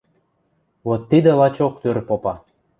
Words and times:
–Вот 0.85 1.01
тидӹ 1.09 1.31
лачок 1.39 1.73
тӧр 1.81 1.97
попа... 2.07 2.33